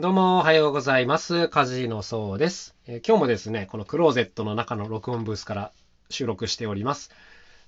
[0.00, 1.48] どうもおはようございます。
[1.48, 5.72] カジノそうです、えー今日もですね、このクローゼットの中の録音ブースから
[6.08, 7.10] 収録しております。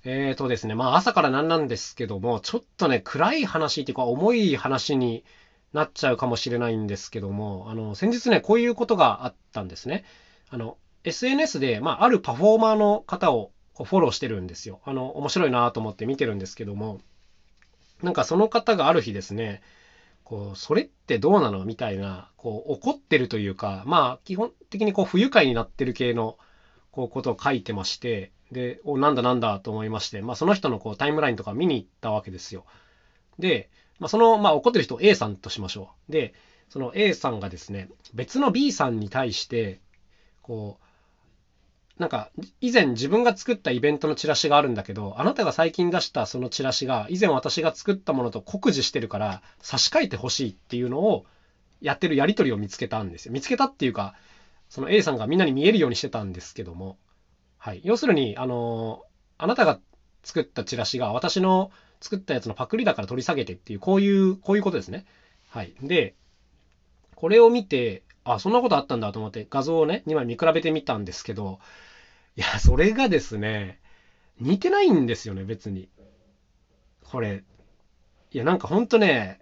[0.05, 5.25] えーとですね、まあ朝からなんなんですけども、ちょっとね、暗い話っていうか重い話に
[5.73, 10.05] なっちゃうかもしれないんですけども、あの、先日ね、こういうことがあったんですね。
[10.49, 14.79] あの、SNS で、まあ、あるパフォーマーの方をこうフォローしてるんですよ。
[14.85, 17.01] あの、面白いなと思って見てるんですけども、
[18.01, 19.61] なんかその方がある日ですね、
[20.31, 21.65] こう、それってどうなの？
[21.65, 26.37] みたいな、こう、怒ってるというか、まあ、基本的にこう、不愉快になってる系の、
[26.89, 32.63] こう、ことを書いてまして、で、お、なんだなんだと思いまして、まあ、その人のこう、タイムラインとか見に行ったわけですよ。
[33.39, 36.11] で、まあ、その、まあ、怒ってる人を A さんとしましょう。
[36.13, 36.33] で、
[36.69, 39.81] その A さんがですね、別の B さんに対して、
[40.41, 40.85] こう、
[42.01, 51.27] なんか、以前自分が作ったイベントのチラシがあるんだけど、あなたが最近出したそのチラシが、以前私が作ったものと酷似してるから、差し替えてほしいっていうのを、
[51.79, 53.33] やってるやりとりを見つけたんですよ。
[53.33, 54.15] 見つけたっていうか、
[54.67, 56.97] その A さんがみんなに見えるようにしてたんですけども、
[57.59, 57.81] はい。
[57.83, 59.03] 要するに、あの、
[59.37, 59.79] あなたが
[60.23, 65.05] 作ったチラシが私の作ったやつのパクリだから取り下げてっていう、こういう、こういうことですね。
[65.49, 65.75] はい。
[65.83, 66.15] で、
[67.13, 71.59] これを見て、あ、そんなことあったんだと思って画像をね、2枚見比べてみたんですけど、
[72.37, 73.79] いや、それがですね、
[74.39, 75.89] 似てないんですよね、別に。
[77.03, 77.43] これ。
[78.31, 79.39] いや、なんかほんとね、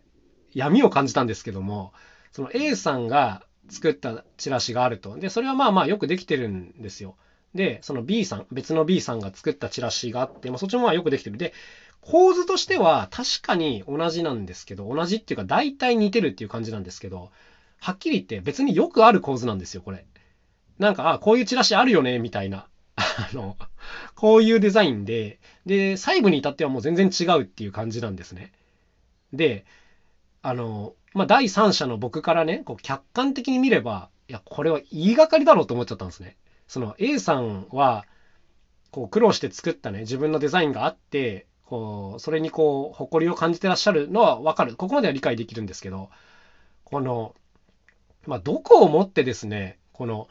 [0.53, 1.93] 闇を感じたんですけども、
[2.31, 5.17] その A さんが作ったチラシがあると。
[5.17, 7.15] で、それはまあまあよくできてるんですよ。
[7.53, 11.37] で、その B さん、別の B さんが作ったチラシがあって、まあそっちもまあよくできてる。
[11.37, 11.53] で、
[12.01, 17.31] 構図としては確かに同じなんですけど、同じっていうか大体似てるっていう感じなんですけど、
[17.79, 20.05] はっきり言って別によくある構図なんですよ、これ。
[20.79, 22.68] なんか、あ、こういうチラシあるよね、みたいな。
[22.99, 23.57] あの、
[24.15, 28.51] こういうデザインで、で、細部に至ってはもう全然違うっていう感じなんですね。
[29.33, 29.65] で、
[30.41, 36.37] あの、まあ、第三者の僕からね、こう客観的に見れば、いや、これは言いがかりだろうと思っちゃったんですね。
[36.67, 38.05] その A さんは、
[38.91, 44.75] こう苦労して作ったね、自分のデザインがあって、こう、それにこう、誇りを感じてらっしゃるのはわかる。
[44.75, 46.09] ここまでは理解できるんですけど、
[46.83, 47.35] この、
[48.25, 50.27] まあ、どこをもってですね、この、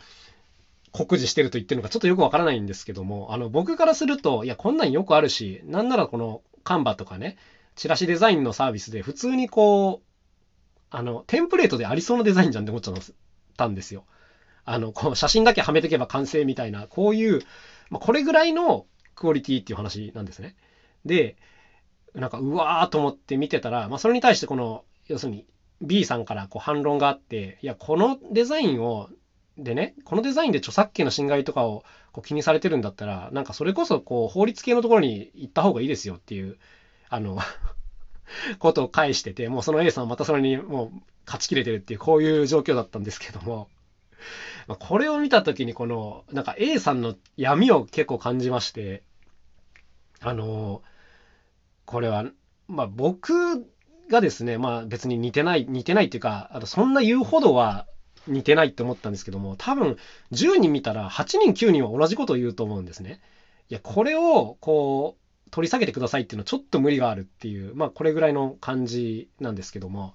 [0.92, 7.36] 酷似してると言ってるのかちょっとよくわからないんですけども、あの、僕からすると、いや、こんなんよくあるし、なんならこのカンバとかね、
[7.76, 10.08] チラシデザインのサービスで普通にこう、
[10.90, 12.94] あの、テンプレートでありそうなデザインじゃんって思っちゃっ
[13.56, 14.04] たんですよ。
[14.64, 17.40] あの、こう、写真だけはめてけば完成みたいな、こういう、
[17.90, 20.56] まあ、これぐらいのクオリティっていう話なんですね。
[21.04, 21.36] で、
[22.14, 25.46] なんか、うわーと思って見てたら、まあ、それに対してこの、要するに
[25.80, 29.08] B さんからこう反論があって、いや、このデザインを、
[29.58, 36.56] でね、このデザインで著作権の侵害とかをこう気にされてるんだったら、なんかそれこそこう法律系のところに行った方がいいですよっていう、
[37.08, 37.38] あの、
[38.60, 43.68] ことを返してて、もうその A さんはまたそれにもう勝ち切れてるっていう、こういう状況だったんですけども、
[44.68, 49.02] まこれを見たときにこの、なんか A さんの闇を結構感じまして、
[50.20, 50.82] あの、
[51.84, 52.26] これは、
[52.68, 53.66] まあ僕
[54.08, 57.86] がですね、まあ別に似てない、似てないっていうか、あのそんな言うほどは
[58.26, 59.96] 似てないって思ったんですけども、多分
[60.32, 63.20] 10人見たら8人9人は同じことを言うと思うんですね。
[63.68, 70.14] いや、これをこう、取り下げてくださいっていうのはちょっと無理があるっていう、まあこれぐらいの感じなんですけども、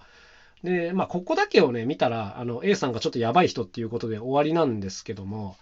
[0.64, 5.58] で、まあここだけをね、見たら、あの A さんがちょっとやばい人っていうことで終わりなんですけども、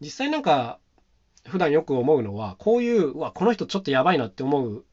[0.00, 0.78] 実際なんか、
[1.46, 4.84] 普段よく思うのは、こういう、うわ、この人ちょっとやばいなって思う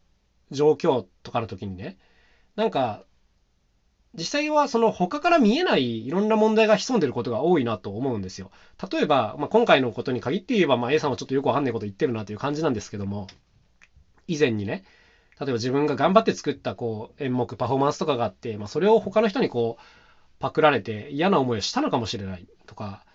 [0.52, 1.98] 状況とかの時にね、
[2.56, 3.06] なんか、
[4.14, 8.52] 実際はその他から見えないいろんな問題が潜んでることが多いなと思うんですよ。
[8.92, 13.28] 例えば、まあ、今回のことに限って言えば、まあ、A さんはちょっとよくわかんないこと言ってるなという感じなんですけども、
[14.28, 14.84] 以前にね、
[15.40, 19.84] 例えば自分が頑張って作ったこう演目、パフォーマンスとかがあって、まあ、それを他の人にこう
[20.40, 23.06] パクられて嫌な思いをしたのかもしれないとか、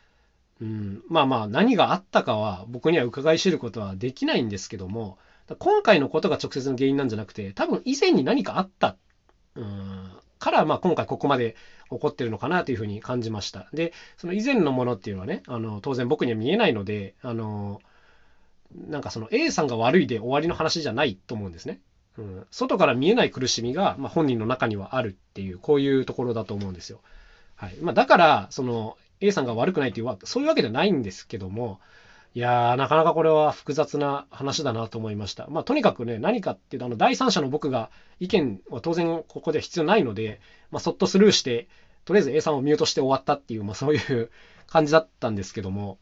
[0.60, 5.18] うん、まあまあ何があったかは僕には伺い知ることはできないんですけども、
[5.58, 8.96] 今回のことが直接の原因なんじゃなくて、多分以前に何かあった、
[9.54, 10.10] うん、
[10.46, 11.56] から、まあ今回ここまで
[11.90, 13.68] 起こってるのかなというふうに感じました。
[13.72, 17.80] で、その以前のものっていうのはね、あの当然僕には見えないので、あの、
[18.74, 21.80] なんかその A さんが悪いで終わりの話じゃないと思うんですね。
[22.18, 27.00] うん、外から見えない苦しみが、まあ、本人の中にはあるっていう、こういうところだと思うんですよ。
[27.56, 27.74] はい。
[27.82, 31.80] まあ、だから、その A さんが悪くないっていうわ、そういうわけじゃないんですけども、
[32.36, 35.46] いやー、なかなかこれは複雑な話だなと思いました。
[35.48, 37.90] まあ、とにかくね、何かっていうと、あの、第三者の僕が
[38.20, 41.66] 意見は当然ここでは必要ないので、まあ、そっとスルーして、
[42.04, 44.30] とりあえず A さんをミュートして終わったっていう、まあ、そういう
[44.66, 45.96] 感じだったんですけども、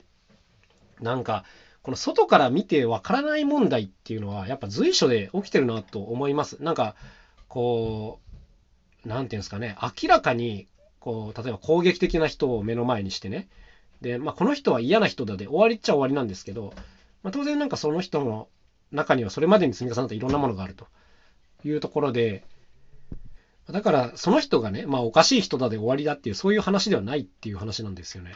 [1.00, 1.44] なんか、
[1.82, 6.60] この外から見てわからない問題っていうのは、やっぱ随所で起きてるなと思います。
[6.60, 6.96] なんか、
[7.46, 8.18] こ
[9.04, 10.66] う、なんていうんですかね、明らかに、
[10.98, 13.46] こう、例えば攻撃的な人を目の前にしてね、
[14.04, 16.74] で、まあ、この人は嫌な人だで終わりっちゃ終わりなんですけど、
[17.22, 18.48] まあ、当然なんかその人の
[18.92, 20.86] 中にはそれまでに積み重なったいろんなものがあると
[21.64, 22.44] いうところで、
[23.70, 28.32] だからその人がね、まあおかしい人だで終わりだっていうそういう話ではないっていう話なんですよね。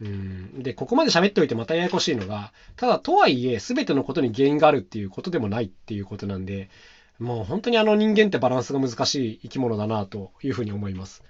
[0.00, 6.70] うんで、ここまで喋っておいてまたややこしいのが、ただとはいえ全てのことに原因があるっていうことでもないっていうことなんで、
[7.18, 11.22] もう本当にあの人間ってバランスが難しい生き物だなというふうに思います。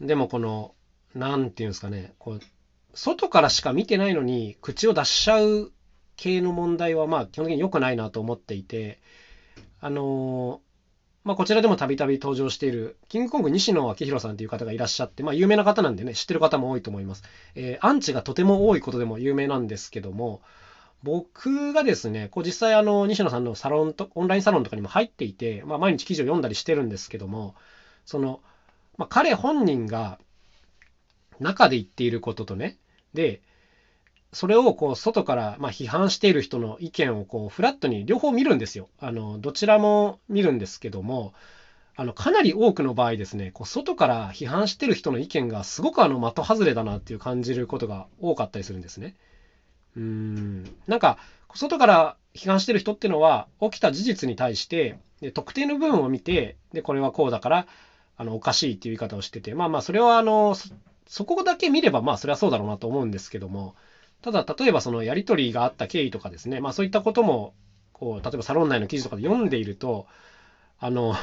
[0.00, 0.74] でもこの、
[1.14, 2.40] なんていうんですかね、こう、
[2.94, 5.72] 外からしか見てないのに口を出しちゃう
[6.16, 9.00] 系の問題はまあ基本的に良くないなと思っていて、
[9.80, 10.60] あの
[11.22, 17.22] まあ、こちらでもたびたび登場している、キングコング西野明宏さんという方がいらっしゃって、まあ、有名な方なんでね、知ってる方も多いと思います。
[17.54, 20.40] えー、アンチがとても多いことでも有名なんですけども、
[21.02, 27.54] 僕がですね、こう実際あの、西野さんのサロンと、オンラインサロンとかにも入っていて、まあ、毎日記事を読んだりしてるんですけども、
[28.06, 28.40] その、
[28.96, 30.18] まあ、彼本人が
[31.40, 32.76] 中で言っていることとね、
[33.14, 33.40] で、
[34.32, 38.88] それをこう外からま批判している人の意見をこうフラットに両方見るんですよ。
[39.00, 41.34] あのどちらも見るんですけども
[41.96, 49.16] あのかなり多くの場合ですねこう外から批判してる人の意見がすごくあの的外れだなっていう感じることが多かったりするんですね。
[49.96, 51.18] うんなんか
[51.54, 57.66] 外から批判してる人っていうのは起きた事実に対してで特定の部分を見てでこれはこうだから
[58.16, 60.54] あのおかしいっていう言い方をしててまあまあそれはあの
[61.10, 63.74] そこだけ見ればまあそれはそうだろうなと思うんですけども
[64.22, 67.54] ただ、例えばそのやり取りがあった経緯とかですね、まあそういったことも、
[67.92, 70.06] こう、例えばサロン内の記事とかで読んでいると、
[70.78, 71.14] あの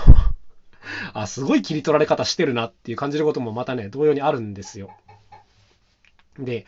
[1.14, 4.90] あ、すごい切り取られ方してるなっていう感じることもまたね、同様にあるんですよ。
[6.40, 6.66] で、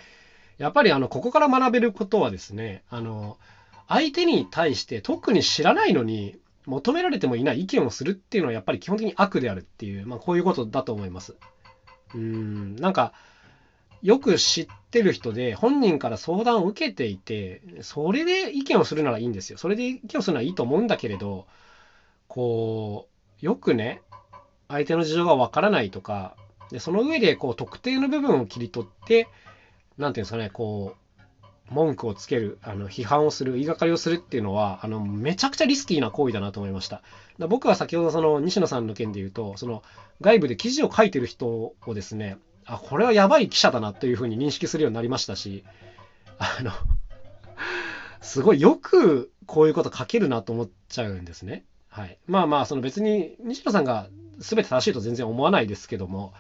[0.58, 3.38] やっぱりあの、ここから学べることはですね、あの、
[3.88, 6.38] 相手に対して特に知らないのに
[6.68, 11.36] 求められてもいない意見をするっていうのはやっぱり基本的に悪であるっていう、まあこういうことだと思います。
[12.16, 13.14] うん、なんか、
[14.02, 19.58] よく知ってる人で本人から相談を受けていてそれで意見をするならいいんですよ。
[19.58, 21.48] それで意見をするのはいいと思うんだけれど
[22.28, 23.08] こ
[23.42, 24.02] うよくね
[24.68, 26.36] 相手の事情がわからないとか
[26.72, 29.34] でその上でこう特定の部分を切り取って何て
[29.98, 31.09] 言うんですかねこう
[31.72, 37.02] 文句をつけるあの批判をする言いがかりをするっていうのはあのめちゃくちゃリスキーな行為だなと思いました
[37.48, 39.84] 僕は先ほどその西野さんの件で言うとその
[40.22, 42.38] 外部で記事を書いてる人をですね
[42.70, 45.64] あ、これはやばい記者だなというふうに認識するようになりましたし、
[46.38, 46.72] あの、
[48.22, 51.66] すごいよくこういうこと書けるなと思っちゃうんですね。
[51.90, 52.20] はい。
[52.28, 54.08] まあまあ、その別に西野さんが
[54.38, 56.34] 全て正しいと全然思わないですけども、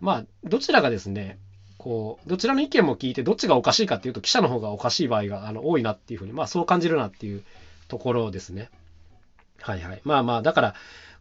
[0.00, 1.38] まあ、どちらがですね、
[1.78, 7.44] こう、どちらの意見も聞いて、どっちがおかしいかっていうと、記者の方がおかしい場合があの多いなっていうふうに、まあそう感じるなっていう
[7.88, 8.70] ところですね。
[9.60, 10.00] はいはい。
[10.04, 10.74] まあまあ、だから、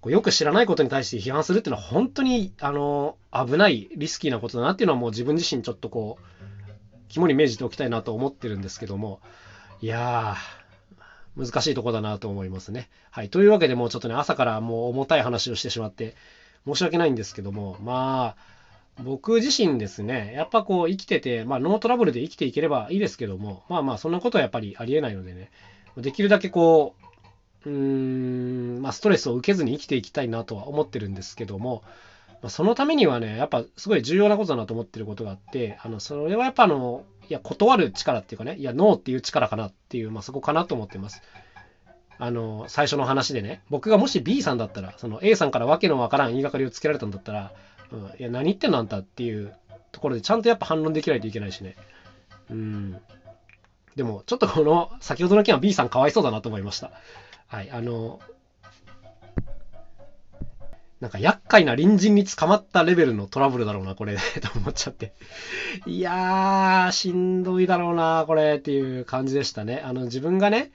[0.05, 6.23] こうよく知らないことに対して批判するっていうのは本当にあの危ないリスキーなことだなっていうのはもう自分自身ちょっとこう
[7.09, 9.19] 肝に銘じておきたいなと思ってるんですけども
[9.81, 12.87] いやー難しいとこだなと思いますね。
[13.09, 13.29] はい。
[13.29, 16.15] というわけでもうちょっとね朝からもう重たい話をしてしまって
[16.67, 18.54] 申し訳ないんですけどもまあ
[19.03, 25.51] 僕自身ですね、やっぱこう生きてて、まあノートラブルで生きていければいいですけども、まあまあそんなことはやっぱりありえないのでね、
[25.97, 27.05] できるだけこう、
[27.65, 27.75] うー
[28.79, 31.83] ん、まあ、ストレスを受けずに生きていきたいなとは思ってるんですけども、
[32.41, 41.21] まあ、そのためにはね、やっぱすごい重要なことだなと思ってることがあって、あの、それはやっぱあの、いや、断る力っていうかね、いや、ノーっていう力かなっていう、まあ、そこかなと思ってます。
[42.17, 47.51] あの、最初の話でね、僕がもし B さんだったら、その A さんからわけのわからん言いがかりをつけられたんだったら、
[47.91, 49.53] うん、いや、何言ってんのあんたっていう
[49.91, 51.75] ところで、ちゃんとやっぱ反論できないといけないしね。
[52.49, 52.97] うん。
[53.95, 56.91] でも、ちょっとこの、先ほどの件は B さんかわいそうだなと思いました。
[57.47, 58.19] はい、あの、
[61.01, 64.21] なんか厄介な隣人に捕まったレベルのトラブルだろうな、これ、と
[64.57, 65.13] 思っちゃって。
[65.85, 69.81] いやー、しんどいだろうな、これ、っていう感じでしたね。
[69.85, 70.71] あの、自分がね、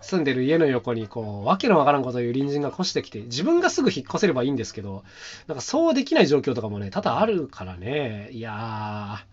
[0.00, 5.04] 住んでる家の横に、こう、わけのわからんことを言う隣人が越してきて、自分がすぐ引っ越せればいいんですけど、
[5.46, 9.24] なんかそうできない状況とかもね、多々あるからね、いや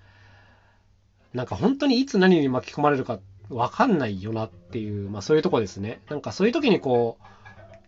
[1.34, 6.01] ー、なんか本当にいつ何に巻き込まれるか分かんないよなっていう、まあそういうとこですね。
[6.10, 7.25] なんかそういう時にこう、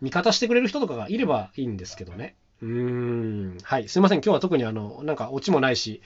[0.02, 2.36] 味方してくれる人とかがいればいいんですけどね。
[2.62, 3.58] うーん。
[3.64, 3.88] はい。
[3.88, 4.20] すいません。
[4.20, 6.02] 今日は特にあの、なんかオチもないし、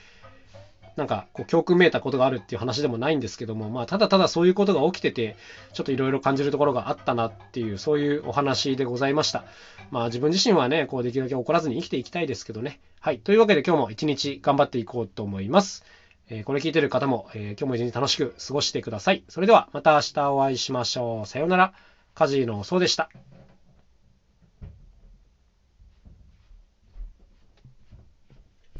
[0.96, 5.36] なんかこう教訓めいたことがあるっていう話でもないんですけども、まあ、ただただそういうことが起きてて、
[5.72, 9.44] ちょっといろいろ感じるところがあったなっていう、そういうお話でございました。
[9.90, 12.80] まあ自分自身はね、こうできるだけ怒らずに生きていきたいですけどね。
[13.00, 13.18] はい。
[13.18, 15.84] というわけで今日も一日頑張っていこうと思います。
[16.28, 19.24] えこれ聞いてる方も、え今日も一日楽しく過ごしてください。
[19.28, 21.26] それではまた明日お会いしましょう。
[21.26, 21.72] さようなら。
[22.14, 23.08] カジーのそうでした。